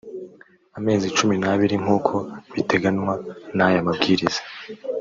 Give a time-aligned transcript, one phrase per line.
[0.77, 2.15] amezi cumi n’abiri nk’uko
[2.53, 3.13] biteganywa
[3.55, 4.41] n’aya mabwiriza